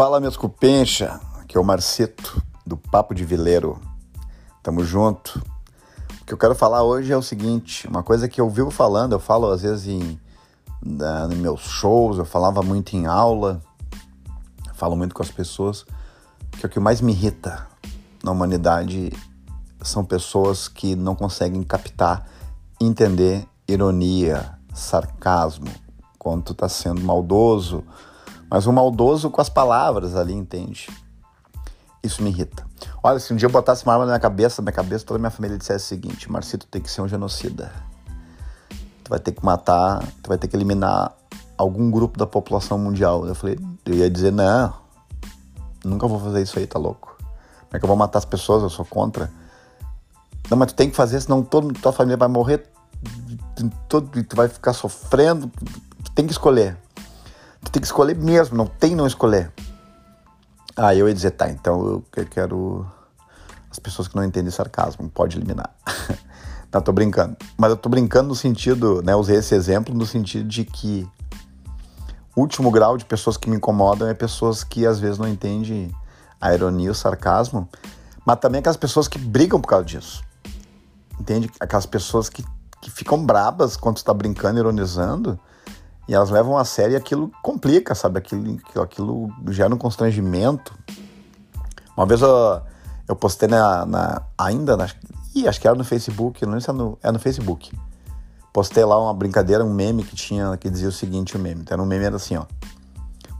[0.00, 3.78] Fala, meus cupencha, aqui é o Marcito, do Papo de Vileiro.
[4.62, 5.46] Tamo junto.
[6.22, 9.12] O que eu quero falar hoje é o seguinte, uma coisa que eu vivo falando,
[9.12, 10.18] eu falo às vezes em,
[10.82, 13.60] na, nos meus shows, eu falava muito em aula,
[14.72, 15.84] falo muito com as pessoas,
[16.52, 17.66] que é o que mais me irrita
[18.24, 19.12] na humanidade
[19.82, 22.26] são pessoas que não conseguem captar,
[22.80, 25.70] entender ironia, sarcasmo,
[26.18, 27.84] quando tu tá sendo maldoso,
[28.50, 30.88] mas um maldoso com as palavras ali, entende?
[32.02, 32.66] Isso me irrita.
[33.02, 35.18] Olha, se um dia eu botasse uma arma na minha cabeça, na minha cabeça, toda
[35.18, 37.70] a minha família dissesse o seguinte: Marcito tem que ser um genocida.
[39.04, 41.14] Tu vai ter que matar, tu vai ter que eliminar
[41.56, 43.26] algum grupo da população mundial.
[43.26, 44.72] Eu falei, eu ia dizer, não,
[45.84, 47.16] nunca vou fazer isso aí, tá louco.
[47.18, 48.62] Como é que eu vou matar as pessoas?
[48.62, 49.30] Eu sou contra.
[50.50, 52.66] Não, mas tu tem que fazer, senão toda tua família vai morrer,
[53.88, 55.50] todo, tu vai ficar sofrendo.
[56.02, 56.76] Tu tem que escolher.
[57.64, 59.52] Tu tem que escolher mesmo, não tem não escolher.
[60.76, 62.86] Aí eu ia dizer, tá, então eu quero.
[63.70, 65.70] As pessoas que não entendem sarcasmo, pode eliminar.
[66.72, 67.36] não, tô brincando.
[67.56, 69.14] Mas eu tô brincando no sentido, né?
[69.14, 71.08] Usei esse exemplo no sentido de que
[72.34, 75.94] último grau de pessoas que me incomodam é pessoas que às vezes não entendem
[76.40, 77.68] a ironia, o sarcasmo,
[78.24, 80.24] mas também aquelas pessoas que brigam por causa disso.
[81.18, 81.50] Entende?
[81.60, 82.44] Aquelas pessoas que,
[82.80, 85.38] que ficam brabas quando tu tá brincando, ironizando,
[86.10, 88.18] e elas levam a sério e aquilo complica, sabe?
[88.18, 90.76] Aquilo, aquilo gera um constrangimento.
[91.96, 92.60] Uma vez eu,
[93.06, 94.88] eu postei na, na ainda, na,
[95.36, 97.78] ih, acho que era no Facebook, não sei se é no, é no Facebook.
[98.52, 101.60] Postei lá uma brincadeira, um meme que tinha, que dizia o seguinte, o meme.
[101.60, 102.44] Então, era um meme era assim, ó.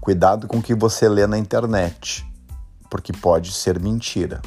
[0.01, 2.25] Cuidado com o que você lê na internet,
[2.89, 4.41] porque pode ser mentira.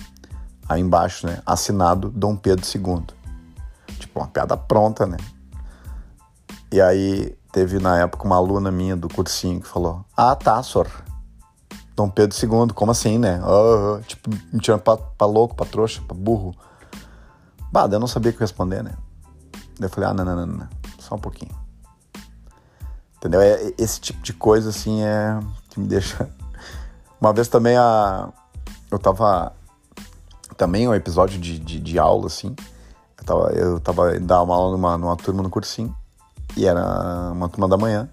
[0.70, 1.42] Aí embaixo, né?
[1.46, 3.04] Assinado Dom Pedro II.
[4.00, 5.18] Tipo, uma piada pronta, né?
[6.72, 10.90] E aí teve na época uma aluna minha do cursinho que falou: Ah, tá, sor.
[11.96, 13.40] Dom Pedro II, como assim, né?
[14.08, 16.56] Tipo, me tirando pra, pra, louco, pra trouxa, pra burro.
[17.72, 18.94] Bah, eu não sabia o que responder, né?
[19.80, 20.68] Daí eu falei: Ah, não, não, não, não,
[21.00, 21.56] só um pouquinho.
[23.18, 23.40] Entendeu?
[23.40, 25.40] É, esse tipo de coisa, assim, é.
[25.70, 26.30] que me deixa.
[27.22, 28.30] Uma vez também a.
[28.90, 29.54] Eu tava.
[30.58, 32.56] Também um episódio de, de, de aula, assim.
[33.18, 35.96] Eu tava, eu tava dando uma aula numa, numa turma no cursinho
[36.56, 38.10] e era uma turma da manhã.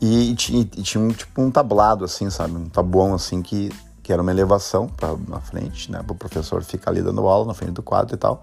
[0.00, 2.56] E, e, tinha, e tinha um, tipo um tablado, assim, sabe?
[2.56, 3.70] Um tabuão, assim, que,
[4.02, 6.02] que era uma elevação para na frente, né?
[6.02, 8.42] Para o professor ficar ali dando aula na frente do quadro e tal.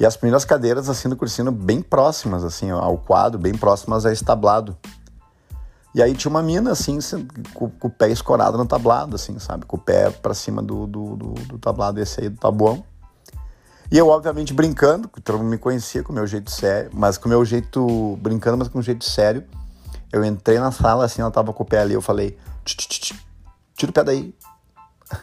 [0.00, 4.12] E as primeiras cadeiras, assim, do cursinho, bem próximas, assim, ao quadro, bem próximas a
[4.12, 4.76] esse tablado.
[5.94, 6.98] E aí tinha uma mina, assim,
[7.52, 9.66] com, com o pé escorado no tablado, assim, sabe?
[9.66, 12.82] Com o pé para cima do, do, do, do tablado, esse aí do tabuão.
[13.92, 17.26] E eu, obviamente, brincando, todo mundo me conhecia com o meu jeito sério, mas com
[17.26, 19.44] o meu jeito, brincando, mas com o jeito sério.
[20.10, 23.92] Eu entrei na sala, assim, ela tava com o pé ali, eu falei, tira o
[23.92, 24.34] pé daí.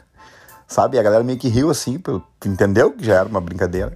[0.68, 0.98] Sabe?
[0.98, 2.00] E a galera meio que riu assim,
[2.46, 3.92] entendeu que já era uma brincadeira.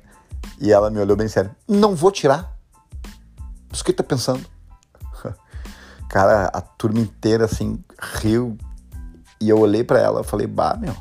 [0.59, 2.57] E ela me olhou bem sério, não vou tirar.
[3.71, 4.43] Isso que tá pensando?
[6.09, 7.77] Cara, a turma inteira, assim,
[8.15, 8.57] riu.
[9.39, 10.95] E eu olhei para ela e falei, bah, meu,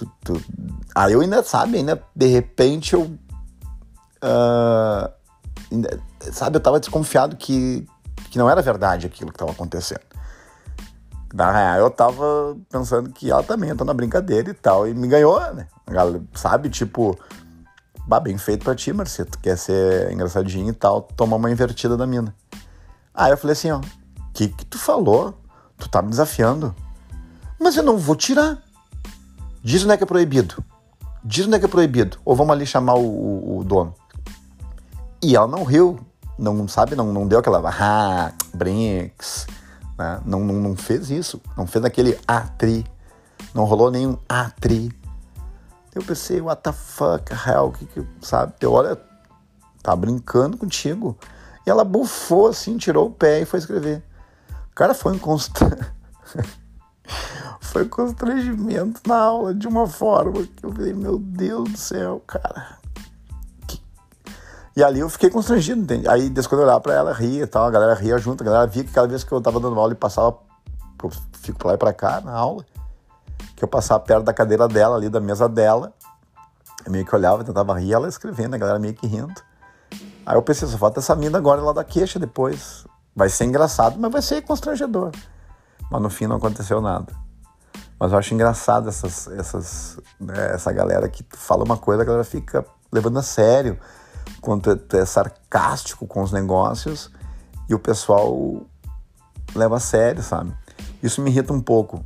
[0.00, 0.44] tu, tu...
[0.94, 3.02] Aí eu ainda, sabe, ainda de repente eu.
[4.22, 5.10] Uh,
[5.70, 6.00] ainda,
[6.32, 7.86] sabe, eu tava desconfiado que,
[8.30, 10.00] que não era verdade aquilo que tava acontecendo.
[11.32, 15.06] Na real, eu tava pensando que ela também entrou na brincadeira e tal, e me
[15.06, 15.68] ganhou, né?
[16.34, 17.16] Sabe, tipo,
[18.06, 19.30] bah, bem feito pra ti, Marcelo.
[19.40, 22.34] Quer ser engraçadinho e tal, toma uma invertida da mina.
[23.14, 23.80] Aí eu falei assim, ó,
[24.34, 25.38] que que tu falou?
[25.78, 26.74] Tu tá me desafiando.
[27.60, 28.58] Mas eu não vou tirar.
[29.62, 30.64] Diz onde é que é proibido.
[31.22, 32.18] Diz onde é que é proibido.
[32.24, 33.94] Ou vamos ali chamar o, o, o dono.
[35.22, 35.98] E ela não riu.
[36.38, 37.62] Não sabe, não, não deu aquela.
[37.78, 39.46] Ah, brinks.
[39.98, 40.20] Né?
[40.24, 41.40] Não, não, não fez isso.
[41.56, 42.86] Não fez aquele atri.
[43.54, 44.90] Não rolou nenhum atri.
[45.94, 48.54] Eu pensei, what the fuck, hell, que que, sabe?
[48.60, 48.96] Eu, olha,
[49.82, 51.18] tá brincando contigo.
[51.66, 54.02] E ela bufou assim, tirou o pé e foi escrever.
[54.70, 55.84] O cara foi inconstante.
[57.60, 62.78] foi constrangimento na aula de uma forma que eu falei, meu Deus do céu, cara.
[64.76, 66.08] E ali eu fiquei constrangido, entende?
[66.08, 68.44] Aí, desde quando eu olhava pra ela, ria e tal, a galera ria junto, a
[68.44, 70.38] galera via que cada vez que eu tava dando aula e passava,
[71.02, 72.64] eu fico pra lá e pra cá na aula,
[73.56, 75.92] que eu passava perto da cadeira dela, ali da mesa dela,
[76.86, 79.42] eu meio que olhava, tentava rir, ela escrevendo, a galera meio que rindo.
[80.24, 82.86] Aí eu pensei, só falta essa mina agora lá da queixa depois.
[83.14, 85.10] Vai ser engraçado, mas vai ser constrangedor.
[85.90, 87.12] Mas no fim não aconteceu nada.
[88.00, 92.24] Mas eu acho engraçado essas, essas, né, essa galera que fala uma coisa, a galera
[92.24, 93.78] fica levando a sério,
[94.40, 97.10] quando tu é, é sarcástico com os negócios
[97.68, 98.62] e o pessoal
[99.54, 100.50] leva a sério, sabe?
[101.02, 102.02] Isso me irrita um pouco.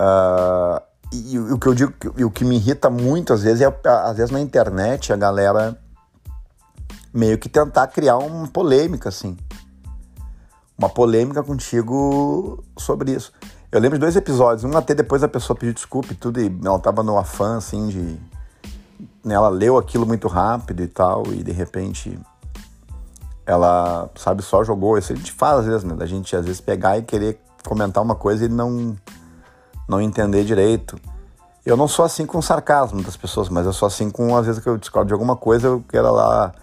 [0.00, 3.60] Uh, e, e, o que eu digo, e o que me irrita muito às vezes
[3.62, 3.72] é,
[4.04, 5.80] às vezes na internet, a galera
[7.14, 9.36] meio que tentar criar uma polêmica, assim.
[10.76, 13.32] Uma polêmica contigo sobre isso.
[13.70, 16.50] Eu lembro de dois episódios, um até depois a pessoa pediu desculpa e tudo, e
[16.64, 18.16] ela tava no afã, assim, de.
[19.22, 22.18] Né, ela leu aquilo muito rápido e tal, e de repente
[23.44, 24.96] ela, sabe, só jogou.
[24.96, 25.94] Isso a gente faz às vezes, né?
[25.94, 28.96] Da gente às vezes pegar e querer comentar uma coisa e não,
[29.86, 30.98] não entender direito.
[31.64, 34.62] Eu não sou assim com sarcasmo das pessoas, mas eu sou assim com, às vezes,
[34.62, 36.54] que eu discordo de alguma coisa, eu quero lá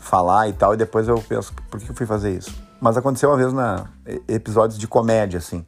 [0.00, 2.54] falar e tal, e depois eu penso, por que eu fui fazer isso?
[2.80, 3.84] Mas aconteceu uma vez na
[4.26, 5.66] episódios de comédia, assim.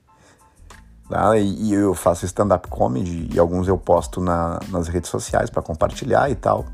[1.09, 1.37] Tá?
[1.39, 5.63] E, e eu faço stand-up comedy e alguns eu posto na, nas redes sociais para
[5.63, 6.65] compartilhar e tal.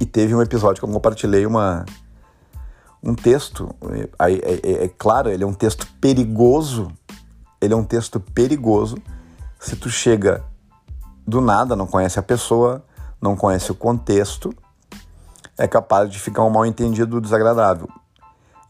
[0.00, 1.84] E teve um episódio que eu compartilhei uma,
[3.02, 3.74] um texto,
[4.18, 6.90] é, é, é, é, claro, ele é um texto perigoso,
[7.60, 8.96] ele é um texto perigoso
[9.58, 10.42] se tu chega
[11.26, 12.82] do nada, não conhece a pessoa,
[13.20, 14.54] não conhece o contexto,
[15.58, 17.88] é capaz de ficar um mal entendido desagradável.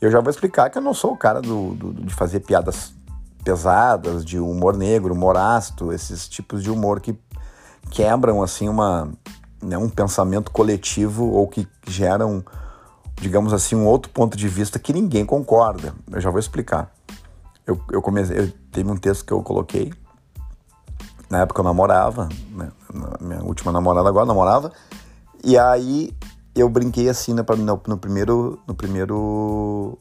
[0.00, 2.92] Eu já vou explicar que eu não sou o cara do, do, de fazer piadas
[3.44, 7.18] pesadas, de humor negro, humor ácido, esses tipos de humor que
[7.90, 9.10] quebram assim uma,
[9.62, 12.44] né, um pensamento coletivo ou que geram
[13.20, 15.94] digamos assim, um outro ponto de vista que ninguém concorda.
[16.10, 16.90] Eu já vou explicar.
[17.66, 19.92] Eu, eu comecei, eu, teve um texto que eu coloquei,
[21.28, 22.72] na época eu namorava, né?
[23.20, 24.72] minha última namorada agora namorava,
[25.44, 26.12] e aí
[26.54, 29.98] eu brinquei assim né, no, no primeiro, no primeiro,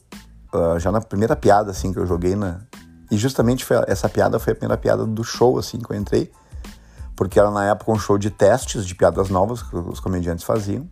[0.54, 2.62] uh, já na primeira piada assim que eu joguei na,
[3.12, 6.32] e justamente foi, essa piada foi a primeira piada do show assim que eu entrei,
[7.16, 10.88] porque era na época um show de testes de piadas novas que os comediantes faziam.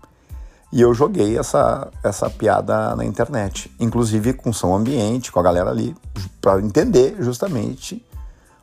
[0.72, 5.70] E eu joguei essa, essa piada na internet, inclusive com som ambiente, com a galera
[5.70, 5.96] ali,
[6.42, 8.06] para entender justamente.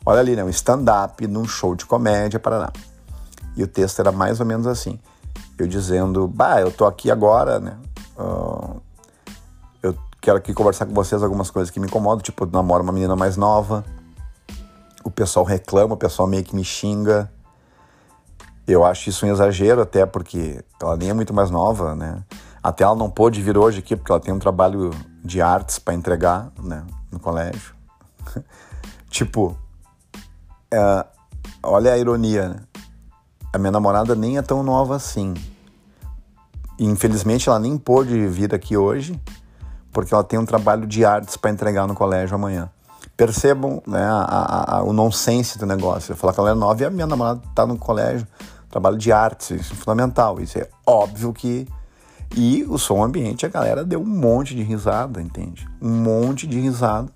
[0.04, 0.44] Olha ali, né?
[0.44, 2.70] Um stand-up num show de comédia, lá.
[3.56, 5.00] E o texto era mais ou menos assim:
[5.58, 7.78] eu dizendo, bah, eu tô aqui agora, né?
[8.18, 8.82] Uh,
[10.25, 13.15] quero aqui conversar com vocês algumas coisas que me incomodam, tipo, eu namoro uma menina
[13.15, 13.85] mais nova,
[15.05, 17.31] o pessoal reclama, o pessoal meio que me xinga.
[18.67, 22.25] Eu acho isso um exagero, até porque ela nem é muito mais nova, né?
[22.62, 24.93] Até ela não pôde vir hoje aqui porque ela tem um trabalho
[25.23, 26.82] de artes para entregar, né,
[27.12, 27.75] no colégio.
[29.11, 29.55] tipo,
[30.71, 31.05] é,
[31.62, 32.61] olha a ironia, né?
[33.53, 35.35] A minha namorada nem é tão nova assim.
[36.79, 39.21] Infelizmente ela nem pôde vir aqui hoje
[39.94, 42.69] porque ela tem um trabalho de artes para entregar no colégio amanhã.
[43.17, 46.12] Percebam né, a, a, o nonsense do negócio.
[46.12, 48.26] Eu falar que ela é nova e a minha namorada está no colégio
[48.75, 50.41] trabalho de arte, isso é fundamental.
[50.41, 51.69] Isso é óbvio que.
[52.37, 55.69] E o som ambiente, a galera deu um monte de risada, entende?
[55.81, 57.08] Um monte de risada.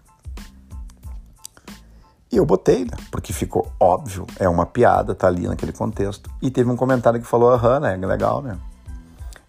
[2.30, 2.96] E eu botei, né?
[3.10, 6.30] Porque ficou óbvio, é uma piada, tá ali naquele contexto.
[6.40, 7.96] E teve um comentário que falou, aham, né?
[7.96, 8.56] Legal, né?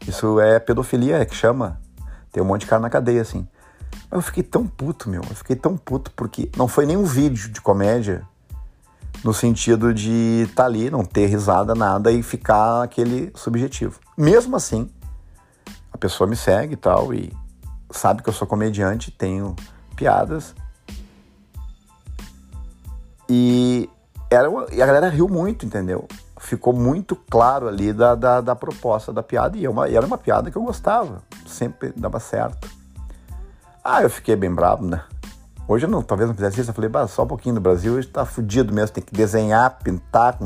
[0.07, 1.79] Isso é pedofilia, é que chama.
[2.31, 3.47] Tem um monte de cara na cadeia, assim.
[4.09, 5.21] Mas eu fiquei tão puto, meu.
[5.29, 8.25] Eu fiquei tão puto porque não foi nem um vídeo de comédia
[9.23, 13.99] no sentido de estar tá ali, não ter risada, nada e ficar aquele subjetivo.
[14.17, 14.89] Mesmo assim,
[15.91, 17.33] a pessoa me segue e tal, e
[17.91, 19.55] sabe que eu sou comediante, tenho
[19.95, 20.55] piadas.
[23.29, 23.89] E,
[24.29, 26.07] era e a galera riu muito, entendeu?
[26.39, 30.05] Ficou muito claro ali da, da, da proposta da piada, e, é uma, e era
[30.05, 32.69] uma piada que eu gostava, sempre dava certo.
[33.83, 35.03] Ah, eu fiquei bem bravo, né?
[35.67, 38.07] Hoje eu não, talvez não fizesse isso, eu falei, só um pouquinho no Brasil, hoje
[38.07, 40.45] tá fudido mesmo, tem que desenhar, pintar com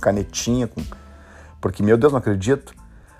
[0.00, 0.80] canetinha, com...
[1.60, 2.72] porque, meu Deus, não acredito.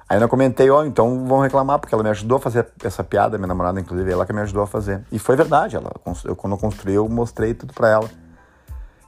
[0.08, 3.02] Aí eu comentei, ó, oh, então vão reclamar, porque ela me ajudou a fazer essa
[3.02, 5.02] piada, minha namorada, inclusive, ela que me ajudou a fazer.
[5.10, 5.90] E foi verdade, ela,
[6.24, 8.10] eu, quando eu construí, eu mostrei tudo para ela.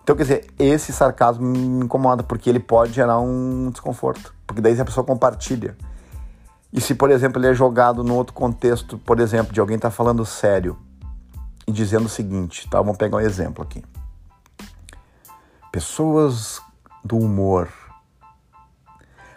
[0.04, 4.34] Então, quer dizer, esse sarcasmo me incomoda, porque ele pode gerar um desconforto.
[4.46, 5.74] Porque daí a pessoa compartilha.
[6.70, 9.88] E se, por exemplo, ele é jogado no outro contexto, por exemplo, de alguém estar
[9.88, 10.78] tá falando sério,
[11.66, 12.82] e dizendo o seguinte, tá?
[12.82, 13.82] Vamos pegar um exemplo aqui.
[15.72, 16.60] Pessoas
[17.02, 17.70] do humor.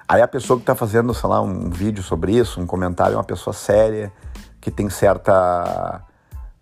[0.06, 3.18] Aí a pessoa que está fazendo, sei lá, um vídeo sobre isso, um comentário, é
[3.18, 4.12] uma pessoa séria,
[4.60, 6.04] que tem certa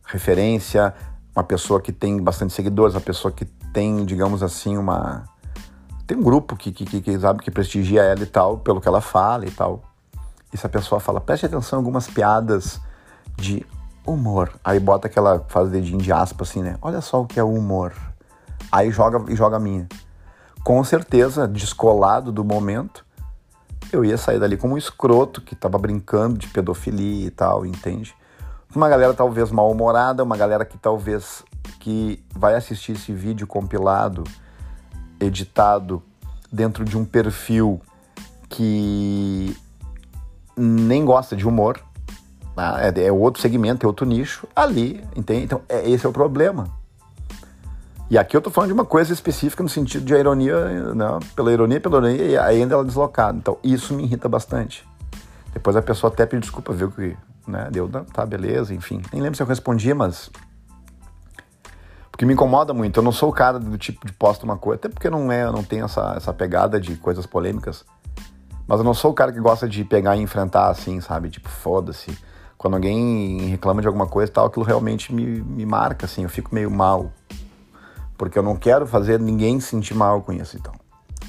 [0.06, 0.94] referência,
[1.36, 5.26] uma pessoa que tem bastante seguidores, uma pessoa que tem, digamos assim, uma.
[6.08, 9.02] Tem um grupo que, que, que, sabe, que prestigia ela e tal, pelo que ela
[9.02, 9.84] fala e tal.
[10.54, 12.80] E se a pessoa fala, preste atenção em algumas piadas
[13.36, 13.66] de
[14.08, 14.54] humor.
[14.64, 16.78] Aí bota aquela, faz dedinho de aspa assim, né?
[16.82, 17.92] Olha só o que é o humor.
[18.72, 19.90] Aí joga e joga a minha.
[20.64, 23.06] Com certeza, descolado do momento,
[23.92, 28.16] eu ia sair dali como um escroto que tava brincando de pedofilia e tal, entende?
[28.74, 31.44] Uma galera talvez mal-humorada, uma galera que talvez
[31.80, 34.24] que vai assistir esse vídeo compilado,
[35.20, 36.02] editado,
[36.52, 37.82] dentro de um perfil
[38.50, 39.56] que
[40.56, 41.80] nem gosta de humor,
[42.56, 42.92] né?
[42.96, 45.44] é, é outro segmento, é outro nicho, ali, entende?
[45.44, 46.68] Então, é, esse é o problema.
[48.10, 51.20] E aqui eu tô falando de uma coisa específica no sentido de a ironia, né?
[51.36, 53.38] pela ironia, pela ironia, e ainda ela é deslocada.
[53.38, 54.88] Então, isso me irrita bastante.
[55.52, 57.18] Depois a pessoa até pediu desculpa, viu que,
[57.48, 59.02] né, deu, tá, beleza, enfim.
[59.12, 60.30] Nem lembro se eu respondi, mas...
[62.16, 62.98] Porque me incomoda muito.
[62.98, 65.52] Eu não sou o cara do tipo de posta uma coisa, até porque não é,
[65.52, 67.84] não tenho essa, essa pegada de coisas polêmicas.
[68.66, 71.30] Mas eu não sou o cara que gosta de pegar e enfrentar assim, sabe?
[71.30, 72.18] Tipo, foda-se.
[72.58, 76.24] Quando alguém reclama de alguma coisa e tal, aquilo realmente me, me marca, assim.
[76.24, 77.12] Eu fico meio mal
[78.18, 80.72] porque eu não quero fazer ninguém se sentir mal com isso, então.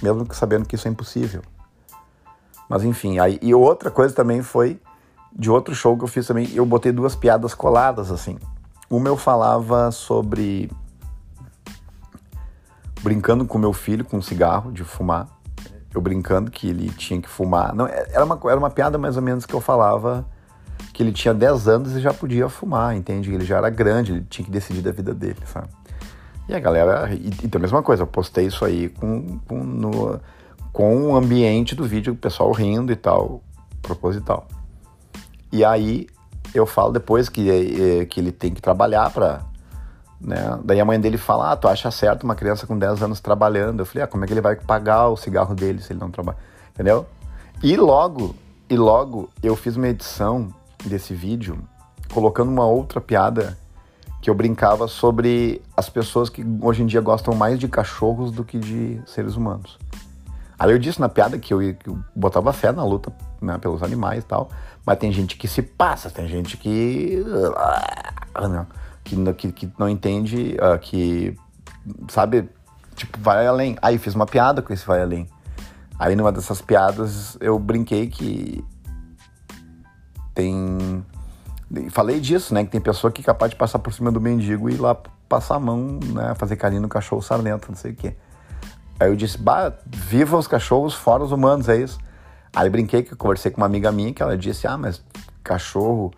[0.00, 1.42] Mesmo sabendo que isso é impossível.
[2.68, 4.80] Mas enfim, aí, e outra coisa também foi
[5.36, 8.38] de outro show que eu fiz também, eu botei duas piadas coladas assim.
[8.88, 10.70] Uma eu falava sobre
[13.02, 15.28] brincando com meu filho com um cigarro de fumar.
[15.94, 17.74] Eu brincando que ele tinha que fumar.
[17.74, 20.26] Não, era uma, era uma piada mais ou menos que eu falava
[20.92, 23.32] que ele tinha 10 anos e já podia fumar, entende?
[23.32, 25.68] Ele já era grande, ele tinha que decidir da vida dele, sabe?
[26.48, 27.12] E a galera.
[27.12, 30.20] E, e a mesma coisa, eu postei isso aí com, com, no,
[30.72, 33.42] com o ambiente do vídeo, o pessoal rindo e tal,
[33.82, 34.46] proposital.
[35.52, 36.06] E aí
[36.56, 39.42] eu falo depois que, é, que ele tem que trabalhar para.
[40.20, 40.58] Né?
[40.64, 43.80] Daí a mãe dele fala: Ah, tu acha certo uma criança com 10 anos trabalhando?
[43.80, 46.10] Eu falei: Ah, como é que ele vai pagar o cigarro dele se ele não
[46.10, 46.38] trabalha?
[46.74, 47.06] Entendeu?
[47.62, 48.34] E logo,
[48.68, 50.48] e logo eu fiz uma edição
[50.84, 51.58] desse vídeo
[52.12, 53.56] colocando uma outra piada
[54.20, 58.44] que eu brincava sobre as pessoas que hoje em dia gostam mais de cachorros do
[58.44, 59.78] que de seres humanos.
[60.58, 63.82] Aí eu disse na piada que eu, que eu botava fé na luta né, pelos
[63.82, 64.48] animais e tal,
[64.86, 67.24] mas tem gente que se passa, tem gente que.
[67.56, 68.66] Ah,
[69.02, 71.36] que, que, que não entende, uh, que.
[72.08, 72.48] Sabe?
[72.94, 73.76] Tipo, vai além.
[73.82, 75.28] Aí fiz uma piada com esse vai além.
[75.98, 78.64] Aí numa dessas piadas eu brinquei que
[80.34, 81.04] tem
[81.90, 82.64] Falei disso, né?
[82.64, 84.96] Que tem pessoa que é capaz de passar por cima do mendigo e ir lá
[85.28, 86.34] passar a mão, né?
[86.36, 88.14] Fazer carinho no cachorro sarnento, não sei o quê.
[89.00, 91.98] Aí eu disse, bah, viva os cachorros fora os humanos, é isso.
[92.56, 95.04] Aí brinquei que conversei com uma amiga minha que ela disse, ah, mas
[95.44, 96.10] cachorro,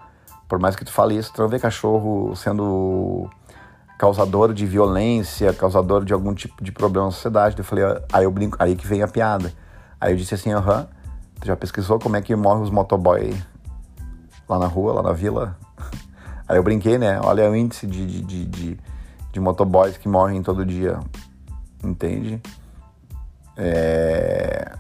[0.49, 3.29] por mais que tu fale isso, tu não vê cachorro sendo
[3.99, 7.59] causador de violência, causador de algum tipo de problema na sociedade.
[7.59, 9.53] Eu falei, ah, aí eu brinco, aí que vem a piada.
[10.01, 10.87] Aí eu disse assim, aham,
[11.41, 13.35] tu já pesquisou como é que morrem os motoboy
[14.49, 15.59] lá na rua, lá na vila.
[16.49, 17.21] Aí eu brinquei, né?
[17.21, 18.81] Olha o índice de, de, de, de,
[19.33, 21.01] de motoboys que morrem todo dia.
[21.85, 22.41] Entende?
[23.57, 24.78] É...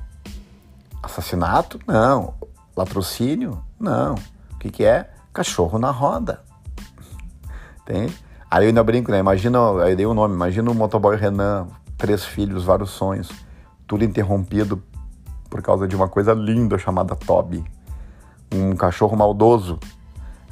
[1.02, 1.78] Assassinato?
[1.87, 2.35] Não.
[2.76, 3.62] Latrocínio?
[3.78, 4.14] Não.
[4.52, 5.11] O que, que é?
[5.33, 6.43] Cachorro na roda.
[7.83, 8.17] Entende?
[8.50, 9.19] Aí eu ainda brinco, né?
[9.19, 13.31] Imagina, aí dei o um nome, imagina o motoboy Renan, três filhos, vários sonhos,
[13.87, 14.83] tudo interrompido
[15.50, 17.64] por causa de uma coisa linda chamada Toby
[18.52, 19.78] um cachorro maldoso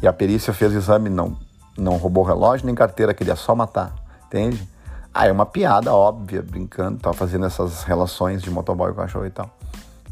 [0.03, 1.37] e a perícia fez o exame, não,
[1.77, 3.95] não roubou relógio nem carteira, queria só matar,
[4.27, 4.69] entende?
[5.13, 9.51] Ah, é uma piada óbvia, brincando, tava fazendo essas relações de motoboy cachorro e tal.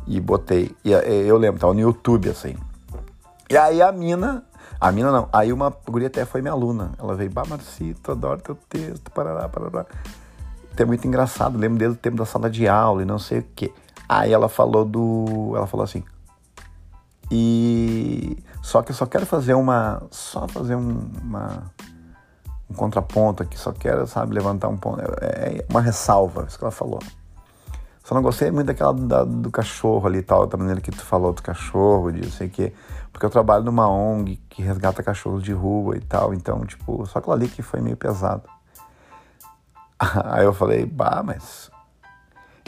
[0.06, 2.56] E botei, e eu lembro, tava no YouTube assim.
[3.48, 4.44] E aí a mina,
[4.80, 6.92] a mina não, aí uma guria até foi minha aluna.
[6.98, 9.86] Ela veio, bah, Marcito, adoro teu texto, parará, parará.
[10.76, 13.46] É muito engraçado, lembro desde o tempo da sala de aula e não sei o
[13.54, 13.72] quê.
[14.08, 15.52] Aí ela falou do.
[15.56, 16.04] Ela falou assim:
[17.30, 21.64] e só que eu só quero fazer uma, só fazer um, uma,
[22.70, 26.64] um contraponto aqui, só quero, sabe, levantar um ponto, é, é uma ressalva, isso que
[26.64, 27.00] ela falou.
[28.04, 31.02] Só não gostei muito daquela da, do cachorro ali e tal, da maneira que tu
[31.02, 32.70] falou do cachorro, de sei que,
[33.10, 37.18] porque eu trabalho numa ONG que resgata cachorros de rua e tal, então, tipo, só
[37.18, 38.42] aquilo ali que foi meio pesado.
[39.98, 41.70] Aí eu falei, bah, mas.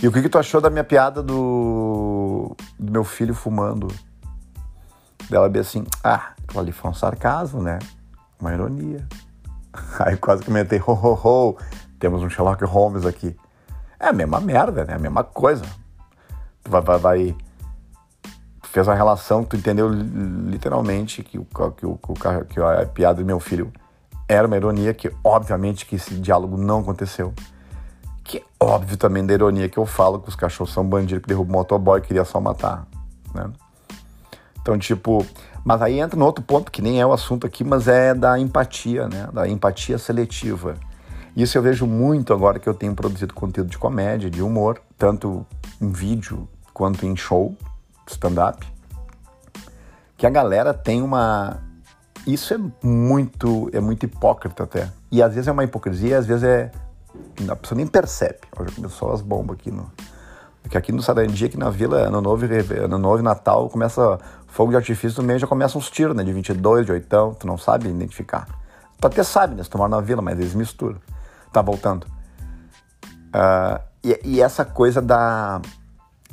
[0.03, 3.89] E o que, que tu achou da minha piada do, do meu filho fumando?
[5.29, 7.79] Dela bem assim, ah, aquilo ali foi um sarcasmo, né?
[8.41, 9.07] Uma ironia.
[10.01, 11.59] Aí quase comentei, ho, ho, ho,
[11.99, 13.37] temos um Sherlock Holmes aqui.
[13.99, 14.95] É a mesma merda, né?
[14.95, 15.65] A mesma coisa.
[16.63, 17.37] Tu vai, vai, vai
[18.77, 21.99] fez uma relação, tu entendeu literalmente que, o, que, o,
[22.47, 23.73] que a piada do meu filho
[24.29, 27.33] era uma ironia, que obviamente que esse diálogo não aconteceu.
[28.23, 31.55] Que óbvio também da ironia que eu falo que os cachorros são bandidos que derrubam
[31.55, 32.87] o motoboy e queria só matar,
[33.35, 33.51] né?
[34.61, 35.25] Então, tipo,
[35.65, 38.39] mas aí entra no outro ponto que nem é o assunto aqui, mas é da
[38.39, 39.29] empatia, né?
[39.33, 40.75] Da empatia seletiva.
[41.37, 45.47] Isso eu vejo muito agora que eu tenho produzido conteúdo de comédia, de humor, tanto
[45.81, 47.55] em vídeo quanto em show,
[48.07, 48.67] stand-up,
[50.17, 51.61] que a galera tem uma
[52.27, 54.91] isso é muito, é muito hipócrita até.
[55.13, 56.73] E às vezes é uma hipocrisia, às vezes é.
[57.49, 58.41] A pessoa nem percebe.
[58.59, 59.91] Olha, começou as bombas aqui no.
[60.61, 62.45] Porque aqui no Sarandi, aqui na vila, ano novo,
[62.83, 66.25] ano novo Natal, começa fogo de artifício no meio, já começam uns tiros, né?
[66.25, 68.49] De 22, de 8, tu não sabe identificar.
[69.01, 69.63] Tu até sabe, né?
[69.63, 70.99] Se tu mora na vila, mas eles misturam.
[71.53, 72.05] Tá voltando.
[73.29, 75.61] Uh, e, e, essa coisa da,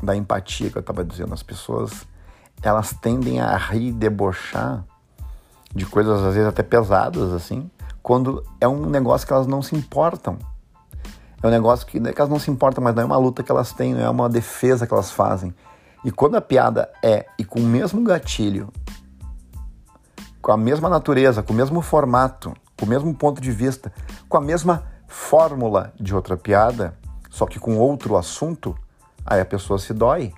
[0.02, 2.06] da empatia que eu tava dizendo, as pessoas,
[2.62, 4.86] elas tendem a rir, debochar
[5.74, 7.70] de coisas às vezes até pesadas, assim,
[8.02, 10.38] quando é um negócio que elas não se importam.
[11.42, 13.44] É um negócio que, é que elas não se importam, mas não é uma luta
[13.44, 15.54] que elas têm, não é uma defesa que elas fazem.
[16.06, 18.70] E quando a piada é, e com o mesmo gatilho,
[20.42, 23.92] com a mesma natureza, com o mesmo formato, com o mesmo ponto de vista,
[24.28, 26.98] com a mesma fórmula de outra piada,
[27.30, 28.76] só que com outro assunto,
[29.24, 30.34] aí a pessoa se dói.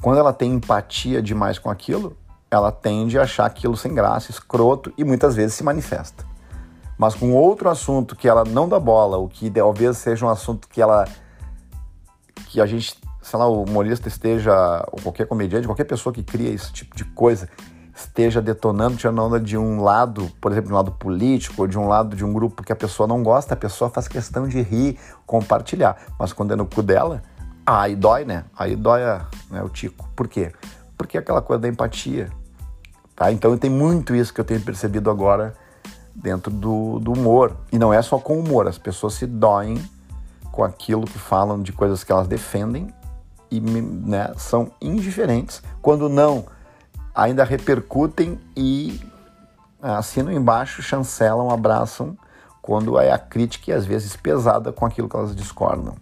[0.00, 2.16] Quando ela tem empatia demais com aquilo,
[2.50, 6.24] ela tende a achar aquilo sem graça, escroto e muitas vezes se manifesta.
[6.96, 10.66] Mas com outro assunto que ela não dá bola, o que talvez seja um assunto
[10.66, 11.04] que ela
[12.46, 16.50] que a gente, sei lá, o humorista esteja, ou qualquer comediante, qualquer pessoa que cria
[16.50, 17.50] esse tipo de coisa,
[17.94, 21.78] esteja detonando, tirando onda de um lado, por exemplo, de um lado político, ou de
[21.78, 24.60] um lado de um grupo que a pessoa não gosta, a pessoa faz questão de
[24.60, 25.96] rir, compartilhar.
[26.18, 27.22] Mas quando é no cu dela,
[27.64, 28.44] aí dói, né?
[28.58, 29.00] Aí dói
[29.50, 30.08] né, o tico.
[30.16, 30.52] Por quê?
[30.98, 32.30] Porque é aquela coisa da empatia.
[33.14, 33.30] Tá?
[33.30, 35.54] Então tem muito isso que eu tenho percebido agora
[36.14, 37.56] dentro do, do humor.
[37.72, 39.80] E não é só com humor, as pessoas se doem
[40.50, 42.88] com aquilo que falam de coisas que elas defendem
[43.50, 45.62] e né, são indiferentes.
[45.80, 46.46] Quando não,
[47.14, 49.00] ainda repercutem e
[49.80, 52.16] assinam embaixo, chancelam, abraçam,
[52.60, 55.94] quando é a crítica e às vezes pesada com aquilo que elas discordam.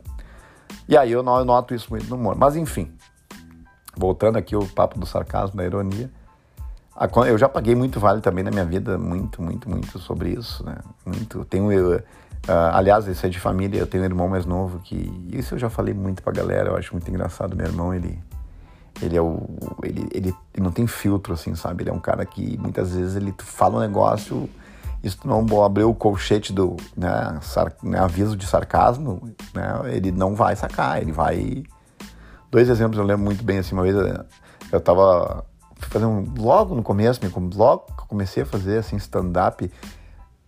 [0.89, 2.37] E aí eu noto isso muito no humor.
[2.37, 2.93] Mas enfim,
[3.97, 6.11] voltando aqui ao papo do sarcasmo, da ironia,
[7.27, 10.77] eu já paguei muito vale também na minha vida, muito, muito, muito sobre isso, né?
[11.05, 11.45] Muito.
[11.47, 12.03] Tenho, eu, uh,
[12.73, 15.11] aliás, isso é de família, eu tenho um irmão mais novo que.
[15.33, 17.57] Isso eu já falei muito pra galera, eu acho muito engraçado.
[17.57, 18.23] Meu irmão, ele.
[19.03, 19.41] Ele é o.
[19.83, 21.83] Ele, ele, não tem filtro, assim, sabe?
[21.83, 24.49] Ele é um cara que muitas vezes ele fala um negócio.
[25.03, 30.37] Isso não abriu o colchete do né, sar, né, aviso de sarcasmo, né, ele não
[30.37, 31.65] vai sacar, ele vai.
[32.49, 33.97] Dois exemplos eu lembro muito bem assim, uma vez
[34.71, 35.45] eu tava
[36.07, 36.33] um.
[36.39, 37.21] Logo no começo,
[37.55, 39.71] logo que eu comecei a fazer assim, stand-up,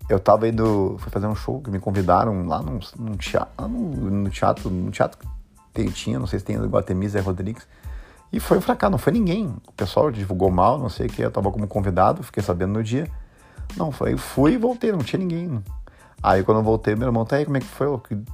[0.08, 0.96] eu tava indo.
[0.98, 4.70] Fui fazer um show que me convidaram lá num, num teatro, no, no, teatro.
[4.70, 5.18] No teatro
[5.74, 6.56] que tinha, não sei se tem
[7.08, 7.66] Zé Rodrigues.
[8.34, 9.46] E foi um fracasso, não foi ninguém.
[9.66, 11.22] O pessoal divulgou mal, não sei o que.
[11.22, 13.08] Eu tava como convidado, fiquei sabendo no dia.
[13.76, 15.62] Não, foi, fui e voltei, não tinha ninguém.
[16.22, 17.88] Aí quando eu voltei, meu irmão, tá aí, como é que foi?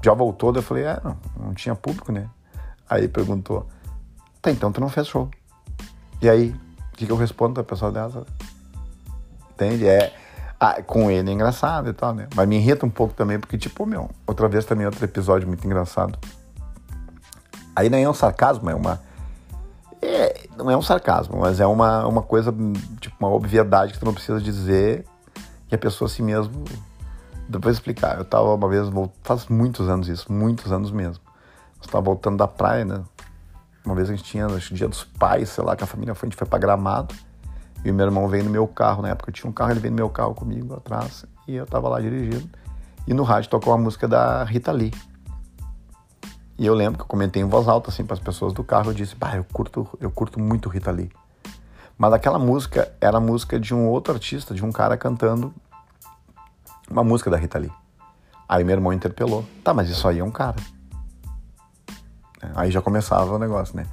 [0.05, 0.55] Já voltou?
[0.55, 2.29] eu falei, é, não, não tinha público, né?
[2.89, 3.67] Aí perguntou,
[4.41, 5.29] tá, então tu não fez show.
[6.23, 6.55] E aí,
[7.01, 8.27] que, que eu respondo pra pessoa dessa?
[9.55, 9.87] Entende?
[9.87, 10.13] É,
[10.59, 12.29] ah, com ele é engraçado e tal, né?
[12.35, 15.67] Mas me irrita um pouco também, porque, tipo, meu, outra vez também outro episódio muito
[15.67, 16.19] engraçado.
[17.75, 19.01] Aí nem é um sarcasmo, é uma.
[20.63, 22.55] Não é um sarcasmo, mas é uma, uma coisa,
[23.01, 25.05] tipo, uma obviedade que tu não precisa dizer
[25.69, 26.65] que a pessoa assim mesmo.
[27.49, 28.19] Depois explicar.
[28.19, 28.89] Eu tava uma vez,
[29.23, 31.23] faz muitos anos isso, muitos anos mesmo.
[31.81, 33.03] Eu estava voltando da praia, né?
[33.85, 36.29] Uma vez a gente tinha, acho, dia dos pais, sei lá, que a família foi,
[36.29, 37.15] a gente foi pra Gramado.
[37.85, 39.81] E o meu irmão veio no meu carro, na época eu tinha um carro, ele
[39.81, 41.25] veio no meu carro comigo atrás.
[41.49, 42.49] E eu tava lá dirigindo.
[43.07, 44.93] E no rádio tocou uma música da Rita Lee.
[46.61, 48.91] E eu lembro que eu comentei em voz alta, assim, para as pessoas do carro,
[48.91, 51.11] eu disse, bah, eu curto, eu curto muito Rita Lee.
[51.97, 55.55] Mas aquela música era a música de um outro artista, de um cara cantando
[56.91, 57.73] uma música da Rita Lee.
[58.47, 60.57] Aí meu irmão interpelou, tá, mas isso aí é um cara.
[62.55, 63.87] Aí já começava o negócio, né?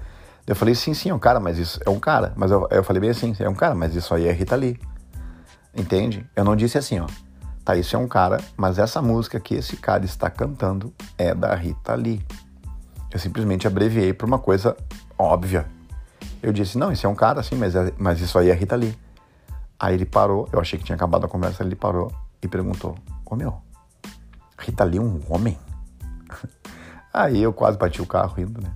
[0.46, 2.34] Eu falei, sim, sim, é um cara, mas isso é um cara.
[2.36, 4.78] Mas eu, eu falei bem assim, é um cara, mas isso aí é Rita Lee.
[5.74, 6.30] Entende?
[6.36, 7.08] Eu não disse assim, ó.
[7.64, 11.56] Tá, isso é um cara, mas essa música que esse cara está cantando é da
[11.56, 12.22] Rita Lee.
[13.12, 14.76] Eu simplesmente abreviei para uma coisa
[15.18, 15.66] óbvia.
[16.42, 18.76] Eu disse, não, isso é um cara, sim, mas, é, mas isso aí é Rita
[18.76, 18.98] Lee.
[19.80, 23.36] Aí ele parou, eu achei que tinha acabado a conversa, ele parou e perguntou, ô
[23.36, 23.62] meu,
[24.58, 25.58] Rita Lee é um homem?
[27.14, 28.72] Aí eu quase bati o carro rindo, né?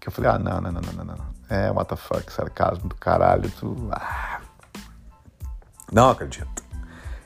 [0.00, 1.34] Que eu falei, ah, não, não, não, não, não, não.
[1.48, 3.88] É, what the fuck, sarcasmo do caralho, tu...
[3.92, 4.40] Ah.
[5.92, 6.64] Não acredito.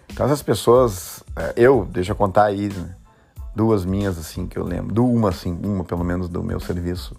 [0.08, 2.96] Então essas pessoas, é, eu, deixa eu contar aí, né?
[3.58, 4.94] Duas minhas, assim, que eu lembro.
[4.94, 7.16] Do uma, assim, uma pelo menos do meu serviço.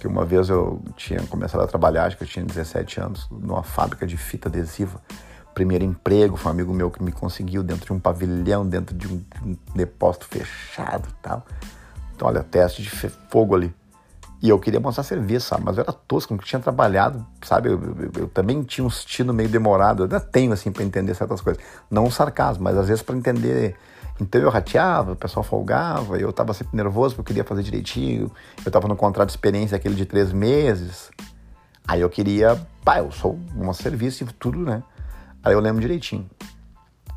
[0.00, 3.62] Que uma vez eu tinha começado a trabalhar, acho que eu tinha 17 anos, numa
[3.62, 5.00] fábrica de fita adesiva.
[5.54, 9.06] Primeiro emprego, foi um amigo meu que me conseguiu dentro de um pavilhão, dentro de
[9.06, 11.46] um, de um depósito fechado e tal.
[12.16, 12.90] Então, olha, teste de
[13.30, 13.72] fogo ali.
[14.44, 15.62] E eu queria mostrar serviço, sabe?
[15.64, 17.70] Mas eu era tosco, nunca tinha trabalhado, sabe?
[17.70, 20.00] Eu, eu, eu, também tinha um estilo meio demorado.
[20.00, 21.62] Eu ainda tenho, assim, para entender certas coisas.
[21.90, 23.74] Não um sarcasmo, mas às vezes para entender.
[24.20, 28.30] Então eu rateava, o pessoal folgava, eu tava sempre nervoso porque eu queria fazer direitinho.
[28.62, 31.10] Eu tava no contrato de experiência, aquele de três meses.
[31.88, 34.82] Aí eu queria, pá, eu sou um serviço e tudo, né?
[35.42, 36.28] Aí eu lembro direitinho.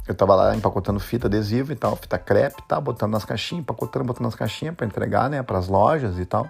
[0.08, 4.06] Eu tava lá empacotando fita adesiva e tal, fita crepe, tá, botando nas caixinhas, empacotando,
[4.06, 6.50] botando nas caixinhas para entregar, né, para as lojas e tal.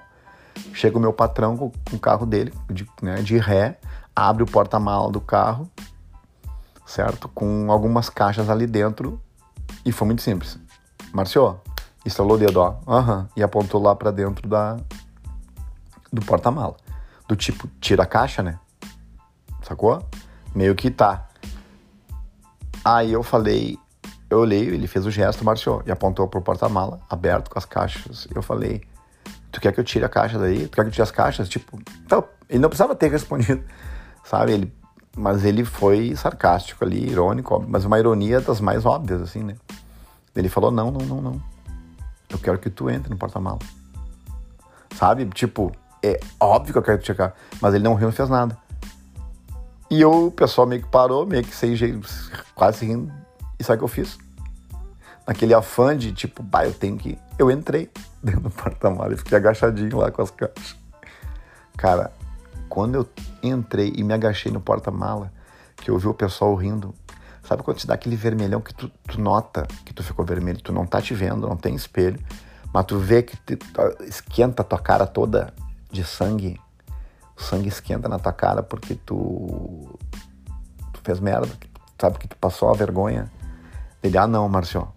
[0.74, 3.80] Chega o meu patrão com, o carro dele, de, né, de ré,
[4.16, 5.70] abre o porta-mala do carro,
[6.86, 7.28] certo?
[7.30, 9.22] Com algumas caixas ali dentro
[9.86, 10.60] e foi muito simples.
[11.14, 11.60] Marcio,
[12.06, 14.78] instalou o dedo, ó, uhum, e apontou lá para dentro da
[16.12, 16.76] do porta-mala.
[17.28, 18.60] Do tipo, tira a caixa, né?
[19.64, 20.02] Sacou?
[20.56, 21.28] Meio que tá.
[22.84, 23.78] Aí eu falei,
[24.30, 28.28] eu olhei, ele fez o gesto, marchou e apontou pro porta-mala, aberto com as caixas.
[28.34, 28.82] Eu falei,
[29.58, 30.68] tu quer que eu tire a caixa daí?
[30.68, 31.50] Tu quer que eu tire as caixas?
[31.50, 33.64] Tipo, então, ele não precisava ter respondido,
[34.24, 34.52] sabe?
[34.52, 34.74] Ele,
[35.18, 39.56] mas ele foi sarcástico ali, irônico, mas uma ironia das mais óbvias, assim, né?
[40.36, 41.42] Ele falou, não, não, não, não.
[42.30, 43.58] Eu quero que tu entre no porta-mala.
[44.96, 45.26] Sabe?
[45.26, 45.72] Tipo,
[46.04, 48.56] é óbvio que eu quero te checar, mas ele não riu, não fez nada.
[49.90, 52.08] E eu, o pessoal meio que parou, meio que sem jeito,
[52.54, 53.12] quase rindo.
[53.60, 54.20] E sabe o que eu fiz?
[55.26, 57.18] Naquele afã de tipo, bah, eu tenho que.
[57.38, 57.90] Eu entrei
[58.24, 60.76] dentro do porta-malas e fiquei agachadinho lá com as caixas.
[61.78, 62.12] Cara,
[62.68, 63.10] quando eu
[63.44, 65.32] entrei e me agachei no porta-mala,
[65.76, 66.94] que eu vi o pessoal rindo,
[67.44, 70.74] sabe quando te dá aquele vermelhão que tu, tu, nota que tu ficou vermelho, tu
[70.74, 72.20] não tá te vendo, não tem espelho,
[72.74, 73.58] mas tu vê que te,
[74.02, 75.54] esquenta a tua cara toda
[75.92, 76.60] de sangue
[77.38, 79.98] o sangue esquenta na tua cara porque tu,
[80.92, 81.50] tu fez merda,
[82.02, 83.32] sabe que tu passou a vergonha.
[84.02, 84.88] Ele, ah não, Marcio.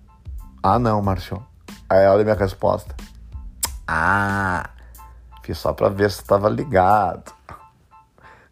[0.62, 1.44] Ah não, Marcio.
[1.90, 2.94] Aí olha a minha resposta.
[3.86, 4.70] Ah,
[5.42, 7.32] fiz só pra ver se tava ligado.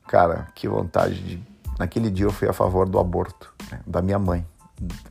[0.09, 1.49] Cara, que vontade de.
[1.79, 4.45] Naquele dia eu fui a favor do aborto, né, da minha mãe.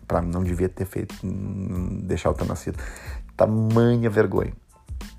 [0.06, 1.16] Pra não devia ter feito,
[2.04, 2.78] deixar eu ter nascido.
[3.38, 4.54] Tamanha vergonha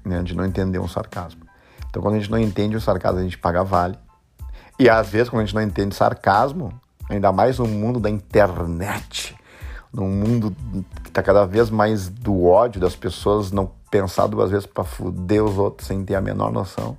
[0.05, 1.47] né, de não entender um sarcasmo.
[1.89, 3.99] Então, quando a gente não entende o sarcasmo, a gente paga vale.
[4.79, 9.35] E às vezes, quando a gente não entende sarcasmo, ainda mais no mundo da internet,
[9.93, 10.55] num mundo
[11.03, 15.43] que está cada vez mais do ódio das pessoas não pensar duas vezes para fuder
[15.43, 16.97] os outros sem ter a menor noção,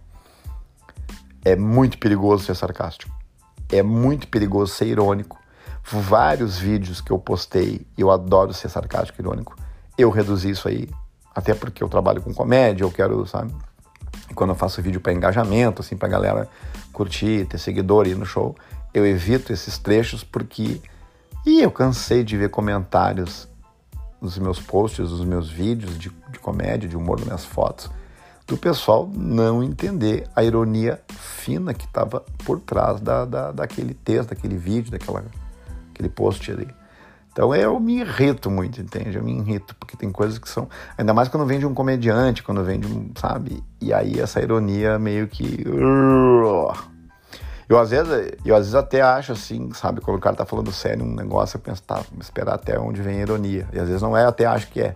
[1.43, 3.12] é muito perigoso ser sarcástico.
[3.71, 5.38] É muito perigoso ser irônico.
[5.84, 9.56] Vários vídeos que eu postei, eu adoro ser sarcástico e irônico.
[9.97, 10.89] Eu reduzi isso aí,
[11.34, 13.54] até porque eu trabalho com comédia, eu quero, sabe,
[14.36, 16.47] quando eu faço vídeo para engajamento, assim, pra galera
[16.91, 18.56] curtir, ter seguidor e ir no show,
[18.93, 20.82] eu evito esses trechos porque.
[21.45, 23.47] E eu cansei de ver comentários
[24.21, 27.89] nos meus posts, nos meus vídeos de, de comédia, de humor, nas minhas fotos,
[28.45, 34.30] do pessoal não entender a ironia fina que estava por trás da, da, daquele texto,
[34.30, 35.23] daquele vídeo, daquela,
[35.93, 36.67] aquele post ali.
[37.32, 39.17] Então eu me irrito muito, entende?
[39.17, 40.67] Eu me irrito, porque tem coisas que são.
[40.97, 43.12] Ainda mais quando vem de um comediante, quando vem de um.
[43.15, 43.63] Sabe?
[43.80, 45.63] E aí essa ironia meio que.
[47.70, 50.02] Eu às vezes, eu às vezes até acho assim, sabe?
[50.02, 53.02] Quando o cara tá falando sério um negócio, eu penso, tá, vamos esperar até onde
[53.02, 53.68] vem a ironia.
[53.72, 54.96] E às vezes não é, até acho que é.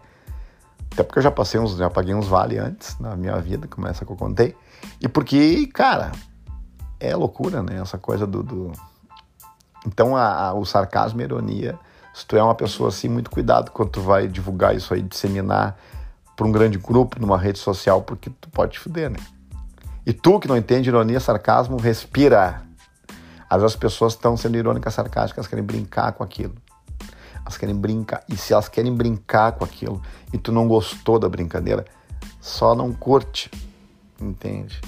[0.91, 3.87] Até porque eu já passei uns, já paguei uns vale antes na minha vida, como
[3.87, 4.55] essa que eu contei.
[4.99, 6.11] E porque, cara,
[6.99, 7.79] é loucura, né?
[7.79, 8.41] Essa coisa do.
[8.41, 8.71] do...
[9.85, 11.79] Então a, a, o sarcasmo e a ironia
[12.13, 15.75] se tu é uma pessoa assim, muito cuidado quando tu vai divulgar isso aí, disseminar
[16.35, 19.17] para um grande grupo numa rede social, porque tu pode te fuder, né?
[20.05, 22.61] E tu que não entende ironia, sarcasmo, respira.
[23.49, 26.55] Às vezes as pessoas estão sendo irônicas, sarcásticas, querem brincar com aquilo.
[27.41, 28.23] Elas querem brincar.
[28.27, 30.01] E se elas querem brincar com aquilo
[30.33, 31.85] e tu não gostou da brincadeira,
[32.41, 33.49] só não curte.
[34.19, 34.79] Entende?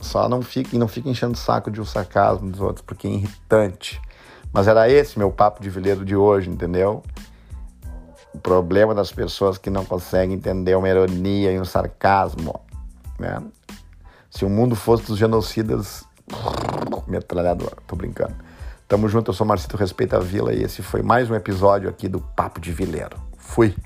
[0.00, 3.08] Só não fica, e não fica enchendo o saco de um sarcasmo dos outros, porque
[3.08, 4.00] é irritante.
[4.52, 7.02] Mas era esse meu papo de vileiro de hoje, entendeu?
[8.32, 12.60] O problema das pessoas que não conseguem entender uma ironia e um sarcasmo,
[13.18, 13.42] né?
[14.36, 16.04] Se o mundo fosse dos genocidas,
[17.06, 18.34] metralhadora, tô brincando.
[18.88, 22.08] Tamo junto, eu sou Marcito Respeita a Vila e esse foi mais um episódio aqui
[22.08, 23.16] do Papo de Vileiro.
[23.38, 23.76] Fui!